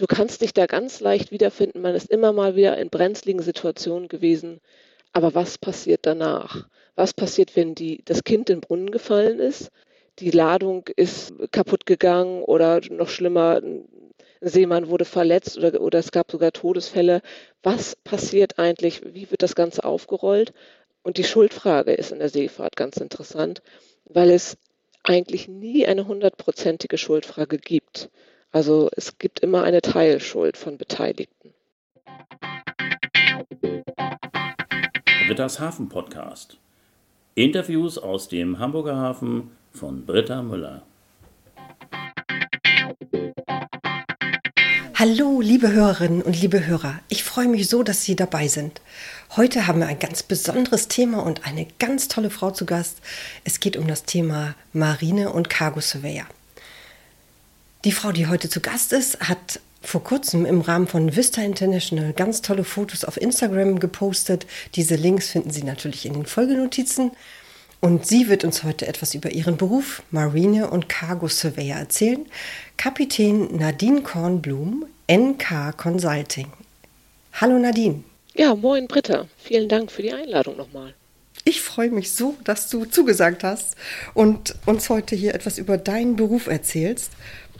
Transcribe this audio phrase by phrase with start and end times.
[0.00, 1.82] du kannst dich da ganz leicht wiederfinden.
[1.82, 4.60] Man ist immer mal wieder in brenzligen Situationen gewesen.
[5.12, 6.68] Aber was passiert danach?
[6.94, 9.70] Was passiert, wenn die, das Kind in den Brunnen gefallen ist?
[10.18, 13.84] Die Ladung ist kaputt gegangen oder noch schlimmer, ein
[14.40, 17.20] Seemann wurde verletzt oder, oder es gab sogar Todesfälle.
[17.62, 19.02] Was passiert eigentlich?
[19.14, 20.52] Wie wird das Ganze aufgerollt?
[21.02, 23.62] Und die Schuldfrage ist in der Seefahrt ganz interessant,
[24.04, 24.56] weil es
[25.02, 28.10] eigentlich nie eine hundertprozentige Schuldfrage gibt.
[28.52, 31.54] Also es gibt immer eine Teilschuld von Beteiligten.
[35.28, 36.58] Britta's Hafen Podcast.
[37.36, 40.82] Interviews aus dem Hamburger Hafen von Britta Müller.
[44.96, 46.98] Hallo, liebe Hörerinnen und liebe Hörer.
[47.08, 48.82] Ich freue mich so, dass Sie dabei sind.
[49.36, 53.00] Heute haben wir ein ganz besonderes Thema und eine ganz tolle Frau zu Gast.
[53.44, 56.26] Es geht um das Thema Marine und Cargo Surveyor.
[57.84, 62.12] Die Frau, die heute zu Gast ist, hat vor kurzem im Rahmen von Vista International
[62.12, 64.46] ganz tolle Fotos auf Instagram gepostet.
[64.74, 67.12] Diese Links finden Sie natürlich in den Folgenotizen.
[67.80, 72.26] Und sie wird uns heute etwas über ihren Beruf Marine und Cargo Surveyor erzählen.
[72.76, 76.52] Kapitän Nadine Kornblum, NK Consulting.
[77.40, 78.04] Hallo Nadine.
[78.34, 79.26] Ja, moin Britta.
[79.38, 80.94] Vielen Dank für die Einladung nochmal.
[81.44, 83.76] Ich freue mich so, dass du zugesagt hast
[84.14, 87.12] und uns heute hier etwas über deinen Beruf erzählst.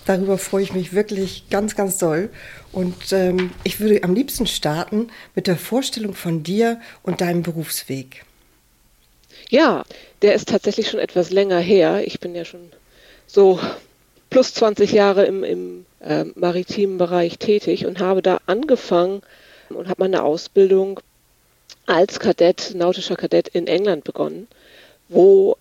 [0.06, 2.30] Darüber freue ich mich wirklich ganz, ganz doll.
[2.72, 8.24] Und ähm, ich würde am liebsten starten mit der Vorstellung von dir und deinem Berufsweg.
[9.48, 9.84] Ja,
[10.22, 12.02] der ist tatsächlich schon etwas länger her.
[12.06, 12.70] Ich bin ja schon
[13.26, 13.58] so
[14.30, 19.22] plus 20 Jahre im, im äh, maritimen Bereich tätig und habe da angefangen
[19.68, 21.00] und habe meine Ausbildung
[21.86, 24.48] als Kadett, nautischer Kadett in England begonnen,
[25.08, 25.56] wo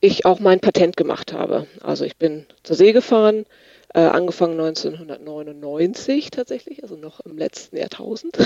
[0.00, 1.66] ich auch mein Patent gemacht habe.
[1.80, 3.46] Also ich bin zur See gefahren,
[3.94, 8.36] äh, angefangen 1999 tatsächlich, also noch im letzten Jahrtausend.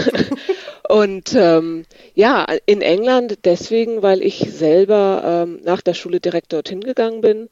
[0.89, 6.81] und ähm, ja, in England deswegen, weil ich selber ähm, nach der Schule direkt dorthin
[6.81, 7.48] gegangen bin,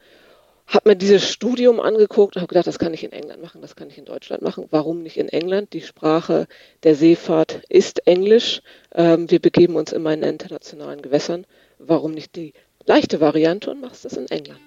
[0.71, 3.77] habe mir dieses Studium angeguckt und habe gedacht, das kann ich in England machen, das
[3.77, 4.67] kann ich in Deutschland machen.
[4.71, 5.73] Warum nicht in England?
[5.73, 6.47] Die Sprache
[6.85, 8.63] der Seefahrt ist Englisch.
[8.95, 11.45] Ähm, wir begeben uns immer in internationalen Gewässern.
[11.79, 12.55] Warum nicht die
[12.87, 14.61] leichte Variante und machst es in England?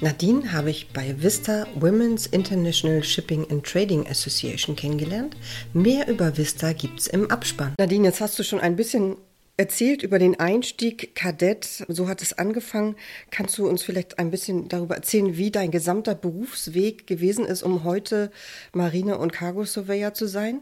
[0.00, 5.36] Nadine habe ich bei Vista Women's International Shipping and Trading Association kennengelernt.
[5.72, 7.74] Mehr über Vista gibt es im Abspann.
[7.78, 9.16] Nadine, jetzt hast du schon ein bisschen
[9.58, 11.84] erzählt über den Einstieg Kadett.
[11.88, 12.96] So hat es angefangen.
[13.30, 17.84] Kannst du uns vielleicht ein bisschen darüber erzählen, wie dein gesamter Berufsweg gewesen ist, um
[17.84, 18.30] heute
[18.72, 20.60] Marine- und Cargo Surveyor zu sein?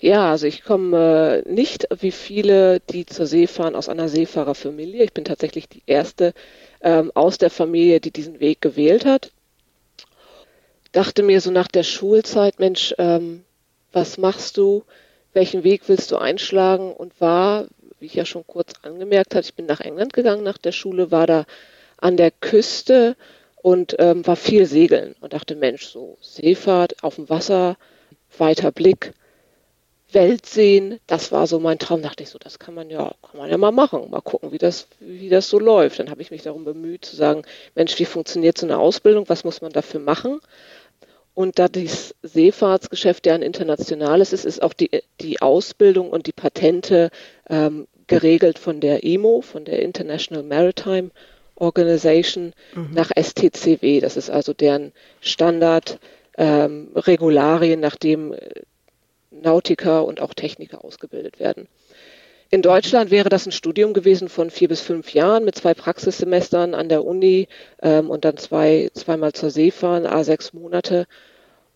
[0.00, 5.02] Ja, also ich komme äh, nicht wie viele, die zur See fahren, aus einer Seefahrerfamilie.
[5.02, 6.32] Ich bin tatsächlich die erste
[6.80, 9.32] ähm, aus der Familie, die diesen Weg gewählt hat.
[10.92, 13.42] Dachte mir so nach der Schulzeit, Mensch, ähm,
[13.90, 14.84] was machst du?
[15.34, 16.92] Welchen Weg willst du einschlagen?
[16.92, 17.66] Und war,
[18.00, 21.10] wie ich ja schon kurz angemerkt habe, ich bin nach England gegangen nach der Schule,
[21.10, 21.44] war da
[21.98, 23.16] an der Küste
[23.56, 27.76] und ähm, war viel segeln und dachte, Mensch, so Seefahrt auf dem Wasser,
[28.38, 29.12] weiter Blick,
[30.14, 32.02] Welt sehen, das war so mein Traum.
[32.02, 34.58] Dachte ich so, das kann man ja, kann man ja mal machen, mal gucken, wie
[34.58, 35.98] das, wie das so läuft.
[35.98, 37.42] Dann habe ich mich darum bemüht zu sagen,
[37.74, 39.28] Mensch, wie funktioniert so eine Ausbildung?
[39.28, 40.40] Was muss man dafür machen?
[41.34, 44.90] Und da das Seefahrtsgeschäft ja ein internationales ist, ist auch die,
[45.20, 47.10] die Ausbildung und die Patente
[47.50, 51.10] ähm, geregelt von der IMO, von der International Maritime
[51.56, 52.90] Organization mhm.
[52.92, 54.00] nach STCW.
[54.00, 55.98] Das ist also deren Standard,
[56.36, 58.34] ähm, Regularien, nach dem
[59.30, 61.68] Nautiker und auch Techniker ausgebildet werden.
[62.54, 66.76] In Deutschland wäre das ein Studium gewesen von vier bis fünf Jahren mit zwei Praxissemestern
[66.76, 67.48] an der Uni
[67.82, 71.08] ähm, und dann zwei, zweimal zur See fahren, a sechs Monate.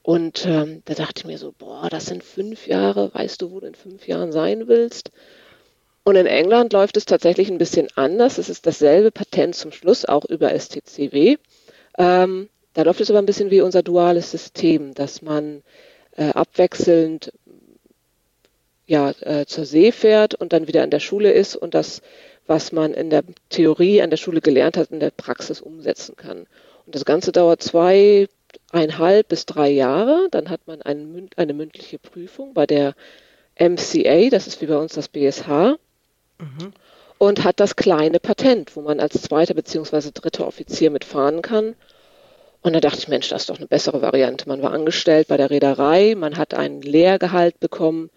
[0.03, 3.59] Und ähm, da dachte ich mir so, boah, das sind fünf Jahre, weißt du, wo
[3.59, 5.11] du in fünf Jahren sein willst?
[6.05, 8.39] Und in England läuft es tatsächlich ein bisschen anders.
[8.39, 11.39] Es ist dasselbe Patent zum Schluss, auch über STCW.
[11.99, 15.65] Ähm, da läuft es aber ein bisschen wie unser duales System, dass man
[16.17, 17.33] äh, abwechselnd
[18.89, 22.01] ja, äh, zur See fährt und dann wieder in der Schule ist und das,
[22.47, 26.47] was man in der Theorie an der Schule gelernt hat, in der Praxis umsetzen kann.
[26.87, 30.29] Und das Ganze dauert zweieinhalb bis drei Jahre.
[30.31, 32.95] Dann hat man ein, eine mündliche Prüfung bei der
[33.61, 35.77] MCA, das ist wie bei uns das BSH,
[36.39, 36.73] mhm.
[37.19, 40.13] und hat das kleine Patent, wo man als zweiter bzw.
[40.15, 41.75] dritter Offizier mitfahren kann.
[42.63, 44.49] Und da dachte ich, Mensch, das ist doch eine bessere Variante.
[44.49, 48.09] Man war angestellt bei der Reederei, man hat einen Lehrgehalt bekommen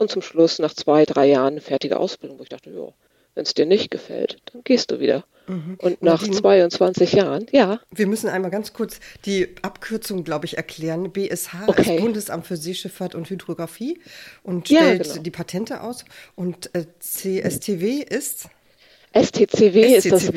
[0.00, 2.88] und zum Schluss nach zwei, drei Jahren eine fertige Ausbildung, wo ich dachte, ja,
[3.34, 5.24] wenn es dir nicht gefällt, dann gehst du wieder.
[5.46, 5.76] Mhm.
[5.78, 7.80] Und nach Nadine, 22 Jahren, ja.
[7.90, 11.12] Wir müssen einmal ganz kurz die Abkürzung, glaube ich, erklären.
[11.12, 11.96] BSH okay.
[11.96, 14.00] ist Bundesamt für Seeschifffahrt und Hydrographie
[14.42, 15.22] und stellt ja, genau.
[15.22, 16.04] die Patente aus.
[16.34, 18.48] Und äh, CSTW ist?
[19.12, 19.96] STCW, STCW.
[19.96, 20.32] ist das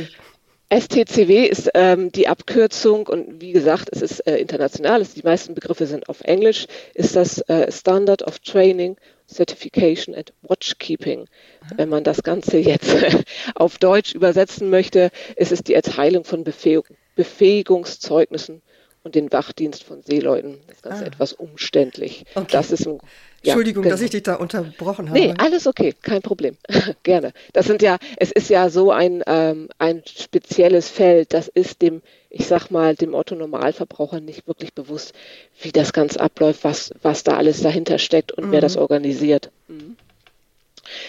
[0.73, 5.53] STCW ist ähm, die Abkürzung und wie gesagt, es ist äh, international, es, die meisten
[5.53, 6.65] Begriffe sind auf Englisch,
[6.95, 8.97] ist das äh, Standard of Training,
[9.33, 11.27] Certification and Watchkeeping.
[11.75, 12.95] Wenn man das Ganze jetzt
[13.55, 16.43] auf Deutsch übersetzen möchte, ist es die Erteilung von
[17.15, 18.61] Befähigungszeugnissen
[19.03, 20.59] und den Wachdienst von Seeleuten.
[20.67, 21.07] Das Ganze ah.
[21.07, 22.25] etwas umständlich.
[22.35, 22.47] Okay.
[22.51, 22.99] Das ist ein
[23.45, 23.93] Entschuldigung, genau.
[23.93, 25.19] dass ich dich da unterbrochen habe.
[25.19, 26.55] Nee, alles okay, kein Problem.
[27.03, 27.33] Gerne.
[27.51, 32.01] Das sind ja, es ist ja so ein, ähm, ein spezielles Feld, das ist dem,
[32.29, 35.13] ich sag mal, dem Otto Normalverbraucher nicht wirklich bewusst,
[35.61, 38.51] wie das Ganze abläuft, was, was da alles dahinter steckt und mhm.
[38.53, 39.51] wer das organisiert.
[39.67, 39.97] Mhm.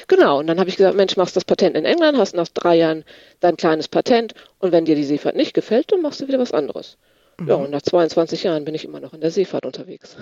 [0.09, 2.77] Genau, und dann habe ich gesagt, Mensch, machst das Patent in England, hast nach drei
[2.77, 3.05] Jahren
[3.41, 6.53] dein kleines Patent und wenn dir die Seefahrt nicht gefällt, dann machst du wieder was
[6.53, 6.97] anderes.
[7.39, 7.49] Mhm.
[7.49, 10.17] Ja, und nach 22 Jahren bin ich immer noch in der Seefahrt unterwegs.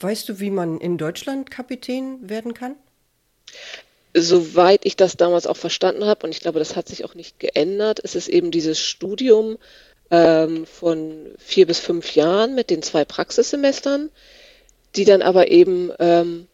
[0.00, 2.76] Weißt du, wie man in Deutschland Kapitän werden kann?
[4.14, 7.38] Soweit ich das damals auch verstanden habe, und ich glaube, das hat sich auch nicht
[7.38, 9.58] geändert, ist es eben dieses Studium
[10.10, 14.10] ähm, von vier bis fünf Jahren mit den zwei Praxissemestern,
[14.94, 16.46] die dann aber eben ähm,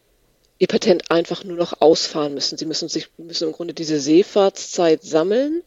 [0.59, 2.57] ihr Patent einfach nur noch ausfahren müssen.
[2.57, 5.63] Sie müssen sich müssen im Grunde diese Seefahrtszeit sammeln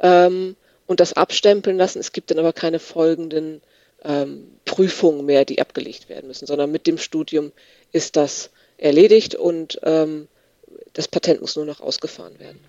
[0.00, 0.56] ähm,
[0.86, 1.98] und das abstempeln lassen.
[1.98, 3.60] Es gibt dann aber keine folgenden
[4.04, 7.52] ähm, Prüfungen mehr, die abgelegt werden müssen, sondern mit dem Studium
[7.92, 10.28] ist das erledigt und ähm,
[10.92, 12.60] das Patent muss nur noch ausgefahren werden.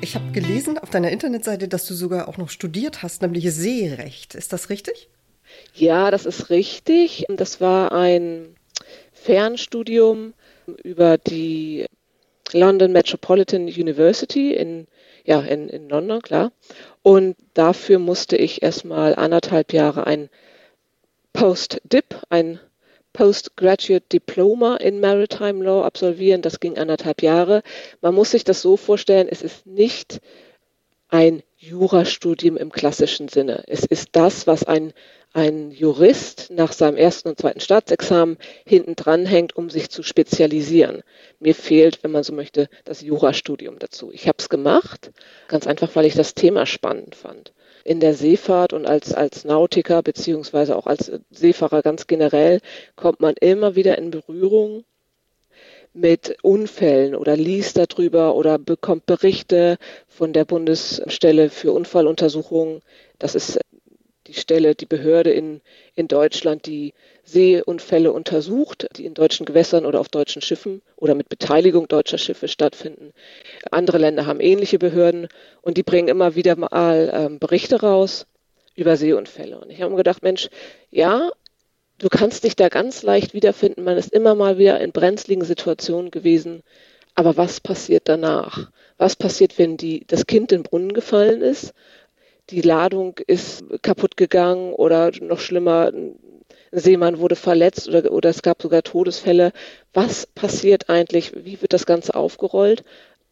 [0.00, 4.34] Ich habe gelesen auf deiner Internetseite, dass du sogar auch noch studiert hast, nämlich Seerecht.
[4.34, 5.08] Ist das richtig?
[5.74, 7.26] Ja, das ist richtig.
[7.28, 8.54] Das war ein
[9.12, 10.34] Fernstudium
[10.82, 11.86] über die
[12.52, 14.86] London Metropolitan University in,
[15.24, 16.52] ja, in, in London, klar.
[17.02, 20.30] Und dafür musste ich erstmal anderthalb Jahre ein
[21.32, 22.60] Post-Dip, ein
[23.12, 26.42] Postgraduate Diploma in Maritime Law absolvieren.
[26.42, 27.62] Das ging anderthalb Jahre.
[28.00, 30.20] Man muss sich das so vorstellen, es ist nicht
[31.08, 33.64] ein Jurastudium im klassischen Sinne.
[33.66, 34.92] Es ist das, was ein
[35.34, 41.02] ein Jurist nach seinem ersten und zweiten Staatsexamen hinten dran hängt, um sich zu spezialisieren.
[41.38, 44.10] Mir fehlt, wenn man so möchte, das Jurastudium dazu.
[44.12, 45.12] Ich habe es gemacht,
[45.46, 47.52] ganz einfach, weil ich das Thema spannend fand.
[47.84, 52.60] In der Seefahrt und als, als Nautiker beziehungsweise auch als Seefahrer ganz generell
[52.96, 54.84] kommt man immer wieder in Berührung
[56.00, 62.82] mit Unfällen oder liest darüber oder bekommt Berichte von der Bundesstelle für Unfalluntersuchungen.
[63.18, 63.58] Das ist
[64.28, 65.60] die Stelle, die Behörde in,
[65.94, 66.92] in Deutschland, die
[67.24, 72.46] Seeunfälle untersucht, die in deutschen Gewässern oder auf deutschen Schiffen oder mit Beteiligung deutscher Schiffe
[72.46, 73.12] stattfinden.
[73.70, 75.28] Andere Länder haben ähnliche Behörden
[75.62, 78.26] und die bringen immer wieder mal ähm, Berichte raus
[78.76, 79.58] über Seeunfälle.
[79.58, 80.50] Und ich habe mir gedacht, Mensch,
[80.90, 81.30] ja,
[81.98, 83.84] du kannst dich da ganz leicht wiederfinden.
[83.84, 86.62] Man ist immer mal wieder in brenzligen Situationen gewesen.
[87.14, 88.70] Aber was passiert danach?
[88.96, 91.74] Was passiert, wenn die, das Kind in den Brunnen gefallen ist?
[92.50, 96.18] die Ladung ist kaputt gegangen oder noch schlimmer, ein
[96.70, 99.52] Seemann wurde verletzt oder, oder es gab sogar Todesfälle.
[99.92, 101.32] Was passiert eigentlich?
[101.34, 102.84] Wie wird das Ganze aufgerollt?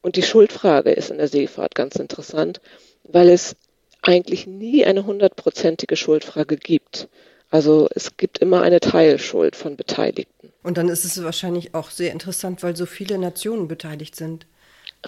[0.02, 2.60] Und die Schuldfrage ist in der Seefahrt ganz interessant,
[3.04, 3.56] weil es
[4.02, 7.08] eigentlich nie eine hundertprozentige Schuldfrage gibt.
[7.50, 10.52] Also es gibt immer eine Teilschuld von Beteiligten.
[10.62, 14.46] Und dann ist es wahrscheinlich auch sehr interessant, weil so viele Nationen beteiligt sind.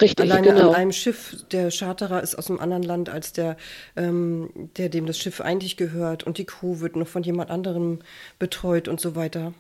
[0.01, 0.69] Richtig, Alleine genau.
[0.71, 3.57] an einem Schiff, der Charterer ist aus einem anderen Land als der,
[3.97, 8.01] ähm, der dem das Schiff eigentlich gehört und die Crew wird noch von jemand anderem
[8.39, 9.53] betreut und so weiter.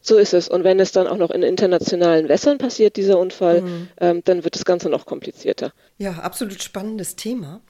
[0.00, 0.48] So ist es.
[0.48, 3.88] Und wenn es dann auch noch in internationalen Wässern passiert, dieser Unfall, mhm.
[4.00, 5.72] ähm, dann wird das Ganze noch komplizierter.
[5.98, 7.60] Ja, absolut spannendes Thema.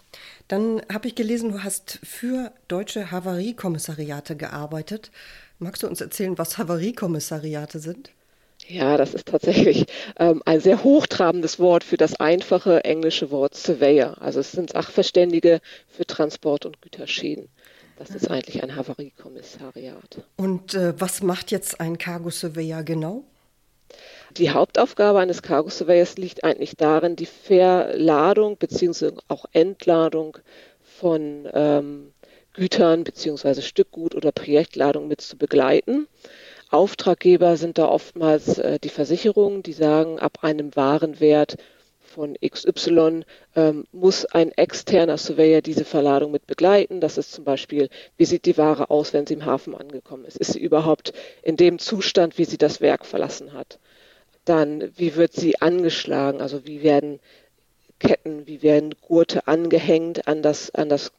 [0.48, 5.10] Dann habe ich gelesen, du hast für deutsche Havariekommissariate gearbeitet.
[5.58, 8.10] Magst du uns erzählen, was Havariekommissariate sind?
[8.68, 9.86] Ja, das ist tatsächlich
[10.18, 14.20] ähm, ein sehr hochtrabendes Wort für das einfache englische Wort Surveyor.
[14.20, 17.48] Also es sind Sachverständige für Transport- und Güterschäden.
[17.96, 20.24] Das ist eigentlich ein Havariekommissariat.
[20.36, 23.24] Und äh, was macht jetzt ein Cargo Surveyor genau?
[24.38, 29.12] Die Hauptaufgabe eines Cargo Surveyors liegt eigentlich darin, die Verladung bzw.
[29.28, 30.36] auch Entladung
[30.82, 32.12] von ähm,
[32.52, 33.62] Gütern bzw.
[33.62, 36.06] Stückgut oder Projektladung mit zu begleiten.
[36.68, 41.56] Auftraggeber sind da oftmals äh, die Versicherungen, die sagen, ab einem Warenwert
[42.00, 43.22] von XY
[43.54, 47.00] ähm, muss ein externer Surveyor diese Verladung mit begleiten.
[47.00, 47.88] Das ist zum Beispiel,
[48.18, 50.36] wie sieht die Ware aus, wenn sie im Hafen angekommen ist?
[50.36, 53.78] Ist sie überhaupt in dem Zustand, wie sie das Werk verlassen hat?
[54.46, 56.40] Dann, wie wird sie angeschlagen?
[56.40, 57.20] Also wie werden
[57.98, 61.12] Ketten, wie werden Gurte angehängt an das, an das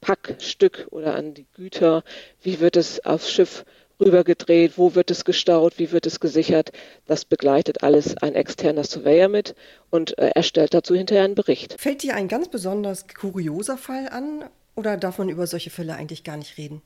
[0.00, 2.04] Packstück oder an die Güter,
[2.42, 3.64] wie wird es aufs Schiff
[4.00, 6.72] rübergedreht, wo wird es gestaut, wie wird es gesichert.
[7.06, 9.54] Das begleitet alles ein externer Surveyor mit
[9.90, 11.76] und äh, erstellt dazu hinterher einen Bericht.
[11.78, 16.24] Fällt dir ein ganz besonders kurioser Fall an oder darf man über solche Fälle eigentlich
[16.24, 16.82] gar nicht reden?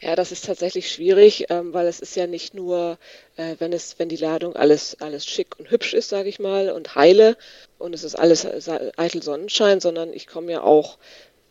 [0.00, 2.98] Ja, das ist tatsächlich schwierig, ähm, weil es ist ja nicht nur,
[3.36, 6.70] äh, wenn es, wenn die Ladung alles, alles schick und hübsch ist, sage ich mal,
[6.70, 7.36] und heile
[7.78, 8.46] und es ist alles
[8.98, 10.98] eitel Sonnenschein, sondern ich komme ja auch,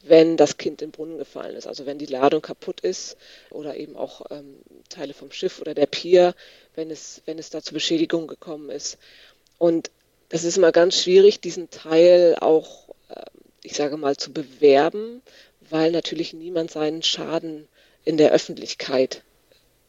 [0.04, 3.18] wenn das Kind im Brunnen gefallen ist, also wenn die Ladung kaputt ist
[3.50, 4.58] oder eben auch ähm,
[4.90, 6.36] Teile vom Schiff oder der Pier,
[6.76, 8.98] wenn es, wenn es da zu Beschädigungen gekommen ist.
[9.58, 9.92] Und
[10.30, 13.24] das ist immer ganz schwierig, diesen Teil auch, äh,
[13.64, 15.22] ich sage mal, zu bewerben,
[15.70, 17.70] weil natürlich niemand seinen Schaden
[18.06, 19.24] in der Öffentlichkeit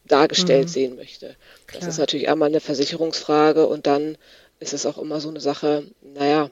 [0.06, 0.72] dargestellt mhm.
[0.72, 1.36] sehen möchte.
[1.66, 1.80] Klar.
[1.80, 4.18] Das ist natürlich einmal eine Versicherungsfrage und dann
[4.60, 6.50] ist es auch immer so eine Sache, naja,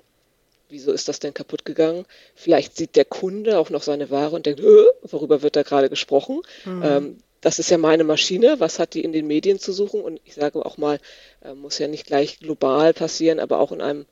[0.68, 2.06] wieso ist das denn kaputt gegangen?
[2.34, 5.90] Vielleicht sieht der Kunde auch noch seine Ware und denkt, äh, worüber wird da gerade
[5.90, 6.40] gesprochen?
[6.64, 6.82] Mhm.
[6.82, 10.00] Ähm, das ist ja meine Maschine, was hat die in den Medien zu suchen?
[10.00, 10.98] Und ich sage auch mal,
[11.42, 14.06] äh, muss ja nicht gleich global passieren, aber auch in einem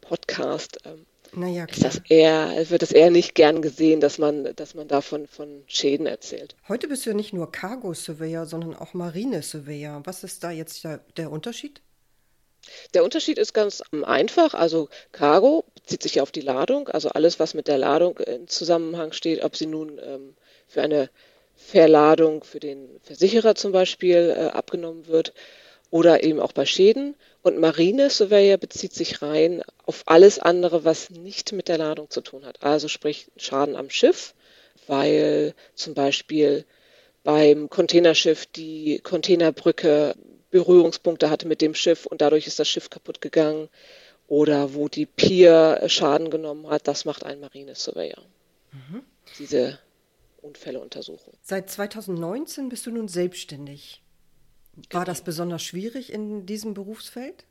[0.00, 1.64] Podcast ähm, naja.
[1.64, 5.62] Ist das eher, wird es eher nicht gern gesehen, dass man, dass man davon von
[5.66, 6.56] Schäden erzählt.
[6.68, 10.02] Heute bist du ja nicht nur Cargo-Surveyor, sondern auch Marine-Surveyor.
[10.04, 11.80] Was ist da jetzt der, der Unterschied?
[12.94, 14.54] Der Unterschied ist ganz einfach.
[14.54, 18.46] Also Cargo bezieht sich ja auf die Ladung, also alles, was mit der Ladung in
[18.46, 20.34] Zusammenhang steht, ob sie nun ähm,
[20.68, 21.10] für eine
[21.54, 25.32] Verladung für den Versicherer zum Beispiel äh, abgenommen wird
[25.90, 27.16] oder eben auch bei Schäden.
[27.42, 32.20] Und Marine Surveyor bezieht sich rein auf alles andere, was nicht mit der Ladung zu
[32.20, 32.62] tun hat.
[32.62, 34.34] Also sprich Schaden am Schiff,
[34.86, 36.64] weil zum Beispiel
[37.24, 40.14] beim Containerschiff die Containerbrücke
[40.50, 43.68] Berührungspunkte hatte mit dem Schiff und dadurch ist das Schiff kaputt gegangen.
[44.28, 48.22] Oder wo die Pier Schaden genommen hat, das macht ein Marine Surveyor.
[48.72, 49.02] Mhm.
[49.38, 49.78] Diese
[50.40, 51.32] Unfälle untersuchen.
[51.42, 54.01] Seit 2019 bist du nun selbstständig.
[54.90, 57.44] War das besonders schwierig in diesem Berufsfeld?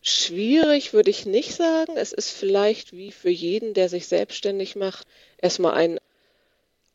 [0.00, 1.96] Schwierig würde ich nicht sagen.
[1.96, 5.06] Es ist vielleicht wie für jeden, der sich selbstständig macht,
[5.38, 6.00] erstmal ein,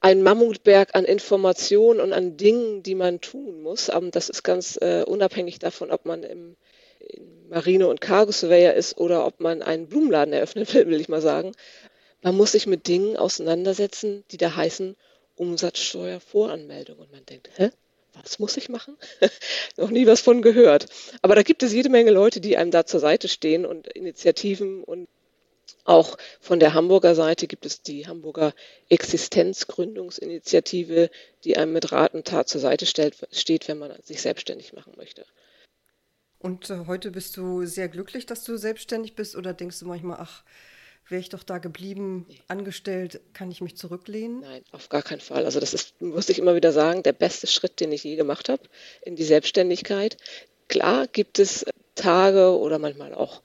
[0.02, 3.90] ein Mammutberg an Informationen und an Dingen, die man tun muss.
[3.90, 6.58] Aber das ist ganz äh, unabhängig davon, ob man im,
[7.00, 11.22] im Marine- und Cargo-Surveyor ist oder ob man einen Blumenladen eröffnen will, will ich mal
[11.22, 11.54] sagen.
[12.22, 14.96] Man muss sich mit Dingen auseinandersetzen, die da heißen
[15.36, 16.98] Umsatzsteuervoranmeldung.
[16.98, 17.72] Und man denkt, hä?
[18.24, 18.98] Was muss ich machen?
[19.78, 20.88] Noch nie was von gehört.
[21.22, 24.84] Aber da gibt es jede Menge Leute, die einem da zur Seite stehen und Initiativen
[24.84, 25.08] und
[25.84, 28.54] auch von der Hamburger Seite gibt es die Hamburger
[28.90, 31.10] Existenzgründungsinitiative,
[31.44, 34.94] die einem mit Rat und Tat zur Seite stellt, steht, wenn man sich selbstständig machen
[34.98, 35.26] möchte.
[36.40, 40.18] Und äh, heute bist du sehr glücklich, dass du selbstständig bist oder denkst du manchmal,
[40.20, 40.44] ach,
[41.10, 42.40] wäre ich doch da geblieben, nee.
[42.48, 44.42] angestellt, kann ich mich zurücklehnen?
[44.42, 45.46] Nein, auf gar keinen Fall.
[45.46, 48.50] Also das ist, muss ich immer wieder sagen, der beste Schritt, den ich je gemacht
[48.50, 48.64] habe
[49.02, 50.18] in die Selbstständigkeit.
[50.68, 53.42] Klar gibt es Tage oder manchmal auch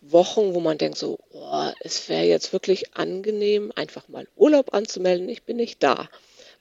[0.00, 5.28] Wochen, wo man denkt so, oh, es wäre jetzt wirklich angenehm, einfach mal Urlaub anzumelden.
[5.28, 6.08] Ich bin nicht da.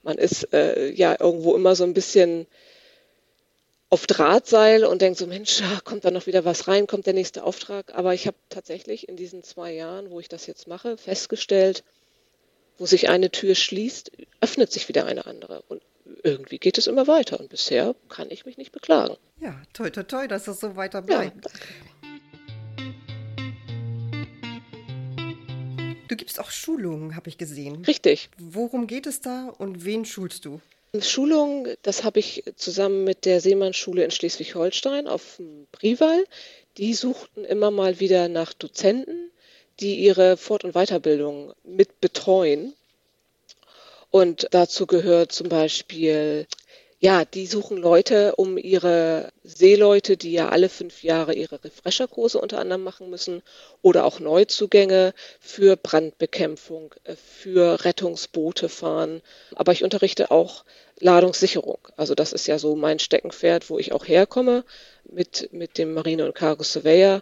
[0.03, 2.47] Man ist äh, ja irgendwo immer so ein bisschen
[3.89, 7.43] auf Drahtseil und denkt so, Mensch, kommt da noch wieder was rein, kommt der nächste
[7.43, 7.93] Auftrag.
[7.95, 11.83] Aber ich habe tatsächlich in diesen zwei Jahren, wo ich das jetzt mache, festgestellt,
[12.77, 15.63] wo sich eine Tür schließt, öffnet sich wieder eine andere.
[15.67, 15.81] Und
[16.23, 17.39] irgendwie geht es immer weiter.
[17.39, 19.17] Und bisher kann ich mich nicht beklagen.
[19.39, 21.45] Ja, toi, toi, toi, dass es so weiter bleibt.
[21.45, 21.51] Ja.
[26.07, 27.83] Du gibst auch Schulungen, habe ich gesehen.
[27.83, 28.29] Richtig.
[28.37, 30.61] Worum geht es da und wen schulst du?
[31.01, 36.25] Schulung, das habe ich zusammen mit der Seemannsschule in Schleswig-Holstein auf dem Prival.
[36.77, 39.31] Die suchten immer mal wieder nach Dozenten,
[39.79, 42.73] die ihre Fort- und Weiterbildung mit betreuen.
[44.09, 46.47] Und dazu gehört zum Beispiel
[46.99, 52.57] ja, die suchen Leute, um ihre Seeleute, die ja alle fünf Jahre ihre Refresherkurse unter
[52.57, 53.43] anderem machen müssen,
[53.83, 59.21] oder auch Neuzugänge für Brandbekämpfung, äh, für Rettungsboote fahren.
[59.55, 60.65] Aber ich unterrichte auch
[60.99, 61.87] Ladungssicherung.
[61.97, 64.63] Also das ist ja so mein Steckenpferd, wo ich auch herkomme
[65.07, 67.21] mit, mit dem Marine- und Cargo Surveyor.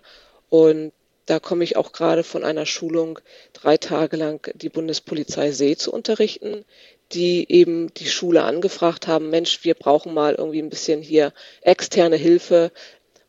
[0.49, 0.93] Und
[1.25, 3.19] da komme ich auch gerade von einer Schulung,
[3.51, 6.63] drei Tage lang die Bundespolizei See zu unterrichten,
[7.11, 12.15] die eben die Schule angefragt haben, Mensch, wir brauchen mal irgendwie ein bisschen hier externe
[12.15, 12.71] Hilfe,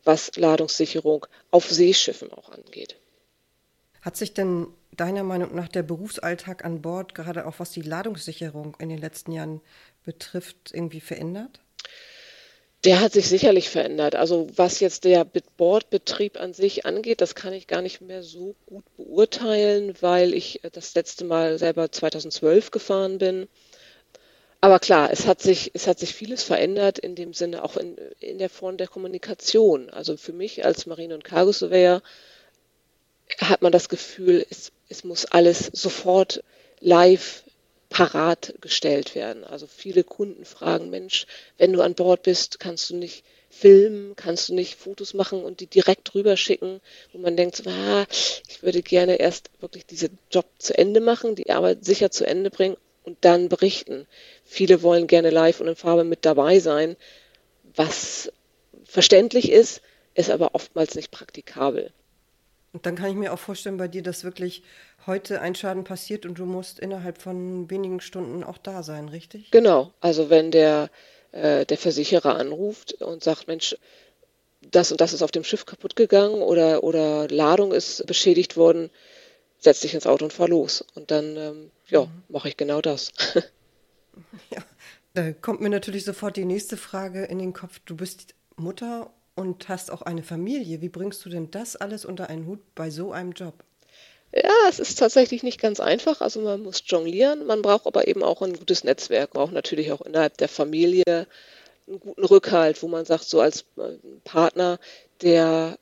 [0.03, 2.95] was Ladungssicherung auf Seeschiffen auch angeht.
[4.01, 8.75] Hat sich denn deiner Meinung nach der Berufsalltag an Bord, gerade auch was die Ladungssicherung
[8.79, 9.61] in den letzten Jahren
[10.05, 11.59] betrifft, irgendwie verändert?
[12.83, 14.15] Der hat sich sicherlich verändert.
[14.15, 18.55] Also was jetzt der Bordbetrieb an sich angeht, das kann ich gar nicht mehr so
[18.65, 23.47] gut beurteilen, weil ich das letzte Mal selber 2012 gefahren bin.
[24.59, 27.95] Aber klar, es hat sich, es hat sich vieles verändert in dem Sinne auch in,
[28.19, 29.89] in der Form der Kommunikation.
[29.89, 32.01] Also für mich als Marine- und Cargo-Surveyor
[33.39, 36.43] hat man das Gefühl, es, es muss alles sofort
[36.79, 37.43] live
[37.89, 39.43] parat gestellt werden.
[39.43, 44.49] Also viele Kunden fragen, Mensch, wenn du an Bord bist, kannst du nicht filmen, kannst
[44.49, 46.81] du nicht Fotos machen und die direkt rüberschicken,
[47.13, 48.05] wo man denkt, ah,
[48.47, 52.49] ich würde gerne erst wirklich diesen Job zu Ende machen, die Arbeit sicher zu Ende
[52.49, 54.05] bringen und dann berichten.
[54.43, 56.97] Viele wollen gerne live und in Farbe mit dabei sein,
[57.73, 58.31] was
[58.83, 59.81] verständlich ist,
[60.13, 61.91] ist aber oftmals nicht praktikabel.
[62.73, 64.61] Und dann kann ich mir auch vorstellen bei dir, dass wirklich
[65.07, 69.51] heute ein Schaden passiert und du musst innerhalb von wenigen Stunden auch da sein, richtig?
[69.51, 69.93] Genau.
[70.01, 70.89] Also wenn der,
[71.31, 73.77] äh, der Versicherer anruft und sagt, Mensch,
[74.69, 78.89] das und das ist auf dem Schiff kaputt gegangen oder, oder Ladung ist beschädigt worden,
[79.59, 80.83] setz dich ins Auto und fahr los.
[80.93, 82.23] Und dann, ähm, ja, mhm.
[82.29, 83.11] mache ich genau das.
[84.49, 84.63] ja,
[85.13, 87.79] da kommt mir natürlich sofort die nächste Frage in den Kopf.
[87.85, 90.81] Du bist Mutter und hast auch eine Familie.
[90.81, 93.63] Wie bringst du denn das alles unter einen Hut bei so einem Job?
[94.33, 96.21] Ja, es ist tatsächlich nicht ganz einfach.
[96.21, 100.01] Also man muss jonglieren, man braucht aber eben auch ein gutes Netzwerk, braucht natürlich auch
[100.01, 101.27] innerhalb der Familie
[101.87, 103.93] einen guten Rückhalt, wo man sagt, so als äh,
[104.25, 104.79] Partner,
[105.21, 105.77] der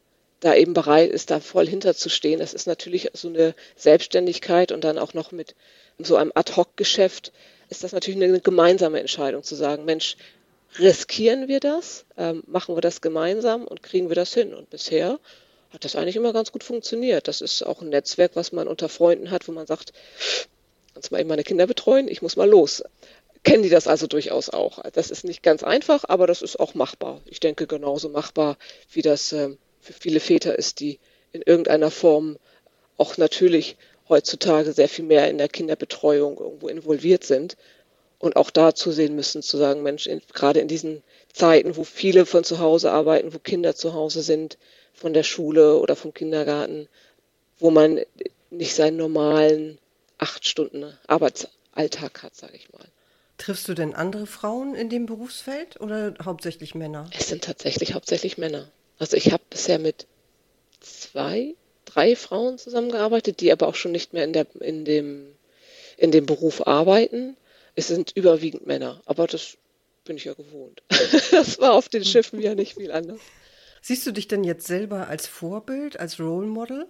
[0.45, 2.39] da eben bereit ist, da voll hinterzustehen.
[2.39, 5.55] Das ist natürlich so eine Selbstständigkeit und dann auch noch mit
[5.99, 7.31] so einem Ad-Hoc-Geschäft
[7.69, 10.17] ist das natürlich eine gemeinsame Entscheidung zu sagen, Mensch,
[10.77, 14.53] riskieren wir das, ähm, machen wir das gemeinsam und kriegen wir das hin.
[14.53, 15.19] Und bisher
[15.71, 17.27] hat das eigentlich immer ganz gut funktioniert.
[17.27, 19.93] Das ist auch ein Netzwerk, was man unter Freunden hat, wo man sagt,
[20.93, 22.83] kannst du mal eben meine Kinder betreuen, ich muss mal los.
[23.43, 24.79] Kennen die das also durchaus auch.
[24.93, 27.21] Das ist nicht ganz einfach, aber das ist auch machbar.
[27.25, 28.57] Ich denke genauso machbar,
[28.91, 30.99] wie das ähm, für viele Väter ist, die
[31.31, 32.37] in irgendeiner Form
[32.97, 33.77] auch natürlich
[34.09, 37.55] heutzutage sehr viel mehr in der Kinderbetreuung irgendwo involviert sind
[38.19, 42.25] und auch da zusehen müssen, zu sagen, Mensch, in, gerade in diesen Zeiten, wo viele
[42.25, 44.57] von zu Hause arbeiten, wo Kinder zu Hause sind,
[44.93, 46.87] von der Schule oder vom Kindergarten,
[47.59, 47.99] wo man
[48.49, 49.77] nicht seinen normalen
[50.17, 52.85] acht Stunden Arbeitsalltag hat, sage ich mal.
[53.37, 57.09] Triffst du denn andere Frauen in dem Berufsfeld oder hauptsächlich Männer?
[57.17, 58.71] Es sind tatsächlich hauptsächlich Männer.
[58.99, 60.07] Also ich habe bisher mit
[60.79, 61.55] zwei,
[61.85, 65.35] drei Frauen zusammengearbeitet, die aber auch schon nicht mehr in, der, in, dem,
[65.97, 67.35] in dem Beruf arbeiten.
[67.75, 69.57] Es sind überwiegend Männer, aber das
[70.05, 70.81] bin ich ja gewohnt.
[71.31, 73.19] das war auf den Schiffen ja nicht viel anders.
[73.81, 76.87] Siehst du dich denn jetzt selber als Vorbild, als Role Model?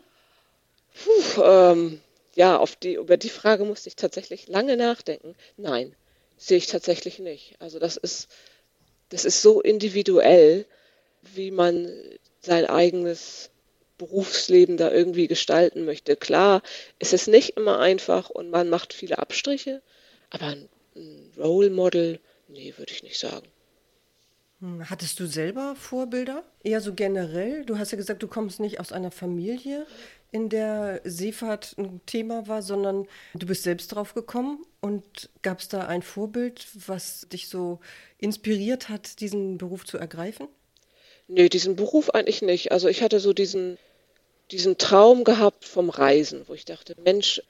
[1.04, 2.02] Puh, ähm,
[2.36, 5.36] ja, auf die, über die Frage musste ich tatsächlich lange nachdenken.
[5.58, 5.96] Nein,
[6.38, 7.56] sehe ich tatsächlich nicht.
[7.60, 8.30] Also das ist,
[9.10, 10.65] das ist so individuell,
[11.34, 11.92] wie man
[12.42, 13.50] sein eigenes
[13.98, 16.16] Berufsleben da irgendwie gestalten möchte.
[16.16, 16.62] Klar,
[17.00, 19.82] ist es nicht immer einfach und man macht viele Abstriche,
[20.30, 22.20] aber ein ein Role Model?
[22.48, 23.48] Nee, würde ich nicht sagen.
[24.62, 26.44] Hm, hattest du selber Vorbilder?
[26.64, 27.66] Eher so generell?
[27.66, 29.86] Du hast ja gesagt, du kommst nicht aus einer Familie,
[30.32, 34.66] in der Seefahrt ein Thema war, sondern du bist selbst drauf gekommen.
[34.82, 37.80] Und gab es da ein Vorbild, was dich so
[38.18, 40.48] inspiriert hat, diesen Beruf zu ergreifen?
[41.28, 42.72] Nee, diesen Beruf eigentlich nicht.
[42.72, 43.78] Also ich hatte so diesen,
[44.52, 47.42] diesen Traum gehabt vom Reisen, wo ich dachte, Mensch,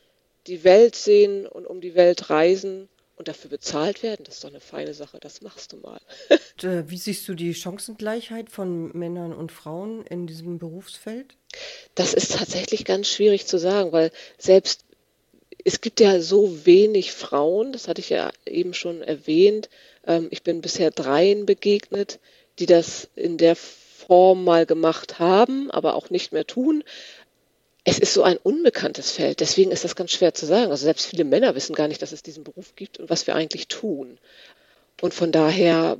[0.47, 4.49] die Welt sehen und um die Welt reisen und dafür bezahlt werden, das ist doch
[4.49, 5.99] eine feine Sache, das machst du mal.
[6.63, 11.35] Äh, wie siehst du die Chancengleichheit von Männern und Frauen in diesem Berufsfeld?
[11.95, 14.85] Das ist tatsächlich ganz schwierig zu sagen, weil selbst
[15.65, 19.69] es gibt ja so wenig Frauen, das hatte ich ja eben schon erwähnt.
[20.07, 22.19] Ähm, ich bin bisher dreien begegnet,
[22.59, 26.83] die das in der Form mal gemacht haben, aber auch nicht mehr tun
[27.87, 30.71] es ist so ein unbekanntes Feld, deswegen ist das ganz schwer zu sagen.
[30.71, 33.35] Also selbst viele Männer wissen gar nicht, dass es diesen Beruf gibt und was wir
[33.35, 34.17] eigentlich tun.
[35.01, 35.99] Und von daher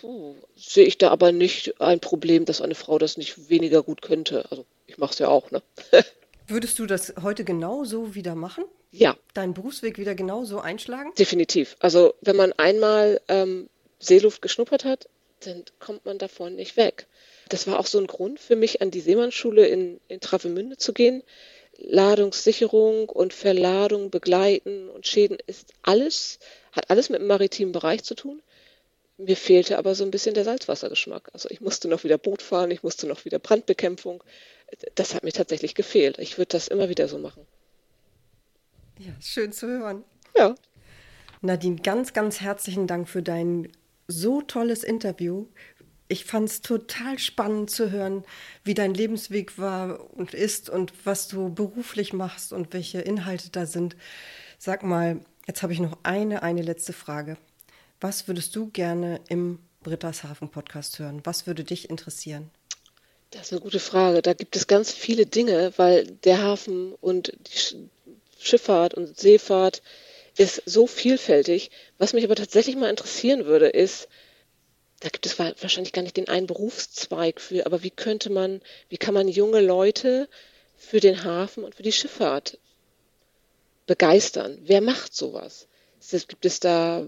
[0.00, 4.00] puh, sehe ich da aber nicht ein Problem, dass eine Frau das nicht weniger gut
[4.00, 4.50] könnte.
[4.50, 5.62] Also ich mache es ja auch, ne?
[6.46, 8.64] Würdest du das heute genauso wieder machen?
[8.90, 9.14] Ja.
[9.34, 11.12] Deinen Berufsweg wieder genauso einschlagen?
[11.18, 11.76] Definitiv.
[11.80, 15.08] Also wenn man einmal ähm, Seeluft geschnuppert hat,
[15.40, 17.06] dann kommt man davon nicht weg
[17.50, 20.92] das war auch so ein Grund für mich, an die Seemannsschule in, in Travemünde zu
[20.92, 21.22] gehen.
[21.76, 26.38] Ladungssicherung und Verladung begleiten und Schäden ist alles,
[26.72, 28.40] hat alles mit dem maritimen Bereich zu tun.
[29.18, 31.30] Mir fehlte aber so ein bisschen der Salzwassergeschmack.
[31.32, 34.22] Also ich musste noch wieder Boot fahren, ich musste noch wieder Brandbekämpfung.
[34.94, 36.18] Das hat mir tatsächlich gefehlt.
[36.18, 37.46] Ich würde das immer wieder so machen.
[38.98, 40.04] Ja, schön zu hören.
[40.36, 40.54] Ja.
[41.42, 43.72] Nadine, ganz, ganz herzlichen Dank für dein
[44.10, 45.46] so tolles Interview
[46.08, 48.24] Ich fand es total spannend zu hören,
[48.64, 53.64] wie dein Lebensweg war und ist und was du beruflich machst und welche Inhalte da
[53.64, 53.96] sind.
[54.58, 57.36] Sag mal, jetzt habe ich noch eine, eine letzte Frage.
[58.00, 61.20] Was würdest du gerne im Brittershafen Podcast hören?
[61.24, 62.50] Was würde dich interessieren?
[63.30, 64.22] Das ist eine gute Frage.
[64.22, 67.88] Da gibt es ganz viele Dinge, weil der Hafen und die
[68.40, 69.82] Schifffahrt und Seefahrt
[70.36, 71.70] ist so vielfältig.
[71.98, 74.08] Was mich aber tatsächlich mal interessieren würde, ist,
[75.00, 78.98] da gibt es wahrscheinlich gar nicht den einen Berufszweig für, aber wie könnte man, wie
[78.98, 80.28] kann man junge Leute
[80.76, 82.58] für den Hafen und für die Schifffahrt
[83.86, 84.58] begeistern?
[84.62, 85.66] Wer macht sowas?
[86.10, 87.06] Gibt es da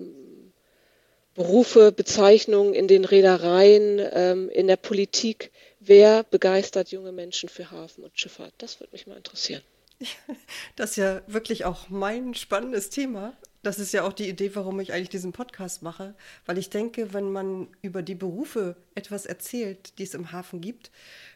[1.35, 5.51] Berufe, Bezeichnungen in den Reedereien, ähm, in der Politik?
[5.81, 8.55] Wer begeistert junge Menschen für Hafen und Schifffahrt?
[8.59, 9.63] Das würde mich mal interessieren.
[10.77, 13.35] Das ist ja wirklich auch mein spannendes Thema.
[13.63, 16.15] Das ist ja auch die Idee, warum ich eigentlich diesen Podcast mache,
[16.47, 20.91] weil ich denke, wenn man über die Berufe etwas erzählt, die es im Hafen gibt,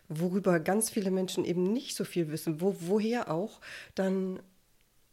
[0.09, 3.61] worüber ganz viele Menschen eben nicht so viel wissen, wo, woher auch,
[3.95, 4.41] dann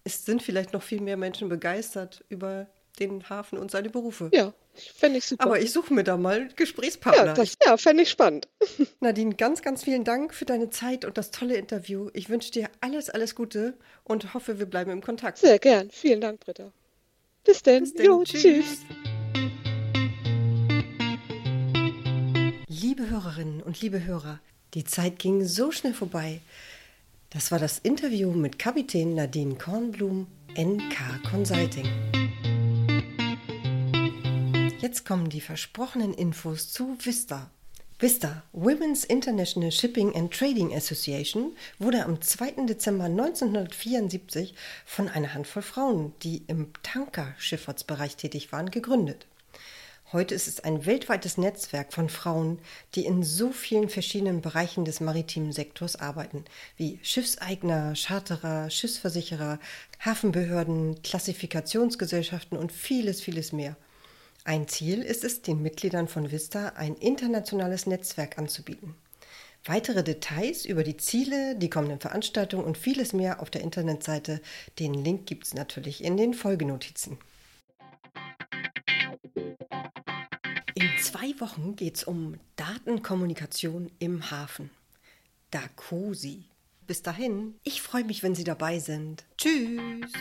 [0.03, 2.67] ist, sind vielleicht noch viel mehr Menschen begeistert über
[2.99, 4.29] den Hafen und seine Berufe.
[4.33, 5.43] Ja, fände ich super.
[5.45, 7.25] Aber ich suche mir da mal Gesprächspartner.
[7.25, 8.47] Ja, das, ja fände ich spannend.
[8.99, 12.09] Nadine, ganz, ganz vielen Dank für deine Zeit und das tolle Interview.
[12.13, 15.37] Ich wünsche dir alles, alles Gute und hoffe, wir bleiben im Kontakt.
[15.37, 15.89] Sehr gern.
[15.91, 16.71] Vielen Dank, Britta.
[17.43, 17.83] Bis denn.
[17.83, 18.05] Bis denn.
[18.05, 18.41] Jo, tschüss.
[18.41, 18.77] tschüss.
[22.67, 24.39] Liebe Hörerinnen und liebe Hörer,
[24.73, 26.41] die Zeit ging so schnell vorbei.
[27.29, 31.89] Das war das Interview mit Kapitän Nadine Kornblum, NK Consulting.
[34.83, 37.49] Jetzt kommen die versprochenen Infos zu Vista.
[37.99, 42.65] Vista, Women's International Shipping and Trading Association, wurde am 2.
[42.65, 44.53] Dezember 1974
[44.85, 49.25] von einer Handvoll Frauen, die im Tankerschifffahrtsbereich tätig waren, gegründet.
[50.11, 52.59] Heute ist es ein weltweites Netzwerk von Frauen,
[52.95, 56.43] die in so vielen verschiedenen Bereichen des maritimen Sektors arbeiten,
[56.75, 59.59] wie Schiffseigner, Charterer, Schiffsversicherer,
[60.01, 63.77] Hafenbehörden, Klassifikationsgesellschaften und vieles, vieles mehr.
[64.45, 68.95] Ein Ziel ist es, den Mitgliedern von Vista ein internationales Netzwerk anzubieten.
[69.65, 74.41] Weitere Details über die Ziele, die kommenden Veranstaltungen und vieles mehr auf der Internetseite.
[74.79, 77.17] Den Link gibt es natürlich in den Folgenotizen.
[80.75, 84.69] In zwei Wochen geht es um Datenkommunikation im Hafen.
[85.51, 86.43] DACOSI.
[86.85, 89.23] Bis dahin, ich freue mich, wenn Sie dabei sind.
[89.37, 90.11] Tschüss!